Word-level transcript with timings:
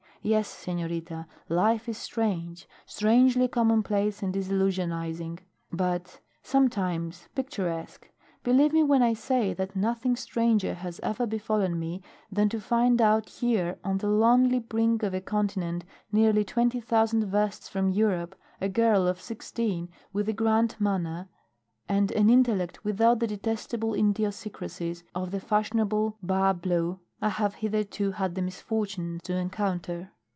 Yes, 0.23 0.47
senorita, 0.47 1.25
life 1.49 1.89
is 1.89 1.97
strange 1.97 2.69
strangely 2.85 3.47
commonplace 3.47 4.21
and 4.21 4.31
disillusionizing 4.31 5.39
but 5.73 6.19
sometimes 6.43 7.27
picturesque. 7.33 8.07
Believe 8.43 8.71
me 8.71 8.83
when 8.83 9.01
I 9.01 9.13
say 9.15 9.51
that 9.55 9.75
nothing 9.75 10.15
stranger 10.15 10.75
has 10.75 10.99
ever 10.99 11.25
befallen 11.25 11.79
me 11.79 12.03
than 12.31 12.49
to 12.49 12.61
find 12.61 13.01
out 13.01 13.29
here 13.29 13.79
on 13.83 13.97
the 13.97 14.09
lonely 14.09 14.59
brink 14.59 15.01
of 15.01 15.15
a 15.15 15.21
continent 15.21 15.85
nearly 16.11 16.43
twenty 16.43 16.79
thousand 16.79 17.23
versts 17.25 17.67
from 17.67 17.89
Europe, 17.89 18.35
a 18.61 18.69
girl 18.69 19.07
of 19.07 19.19
sixteen 19.19 19.89
with 20.13 20.27
the 20.27 20.33
grand 20.33 20.75
manner, 20.79 21.29
and 21.89 22.11
an 22.11 22.29
intellect 22.29 22.85
without 22.85 23.19
the 23.19 23.25
detestable 23.27 23.95
idiosyncrasies 23.95 25.03
of 25.15 25.31
the 25.31 25.39
fashionable 25.39 26.15
bas 26.21 26.55
bleus 26.61 26.97
I 27.23 27.29
have 27.29 27.53
hitherto 27.55 28.13
had 28.13 28.33
the 28.33 28.41
misfortune 28.41 29.19
to 29.25 29.35
encounter." 29.35 30.11